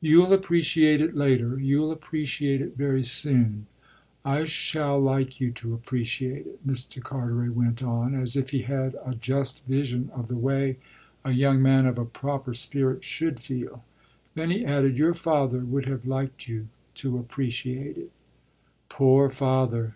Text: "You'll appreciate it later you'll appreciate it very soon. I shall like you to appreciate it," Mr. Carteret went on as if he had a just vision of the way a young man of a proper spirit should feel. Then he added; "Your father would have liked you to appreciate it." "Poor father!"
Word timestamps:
"You'll 0.00 0.32
appreciate 0.32 1.00
it 1.00 1.16
later 1.16 1.58
you'll 1.58 1.90
appreciate 1.90 2.60
it 2.60 2.76
very 2.76 3.02
soon. 3.02 3.66
I 4.24 4.44
shall 4.44 4.96
like 5.00 5.40
you 5.40 5.50
to 5.54 5.74
appreciate 5.74 6.46
it," 6.46 6.64
Mr. 6.64 7.02
Carteret 7.02 7.52
went 7.52 7.82
on 7.82 8.14
as 8.14 8.36
if 8.36 8.50
he 8.50 8.62
had 8.62 8.94
a 9.04 9.16
just 9.16 9.64
vision 9.66 10.08
of 10.14 10.28
the 10.28 10.36
way 10.36 10.76
a 11.24 11.32
young 11.32 11.60
man 11.60 11.84
of 11.84 11.98
a 11.98 12.04
proper 12.04 12.54
spirit 12.54 13.02
should 13.02 13.40
feel. 13.40 13.84
Then 14.36 14.50
he 14.50 14.64
added; 14.64 14.96
"Your 14.98 15.14
father 15.14 15.58
would 15.64 15.86
have 15.86 16.06
liked 16.06 16.46
you 16.46 16.68
to 17.02 17.18
appreciate 17.18 17.96
it." 17.98 18.12
"Poor 18.88 19.30
father!" 19.30 19.84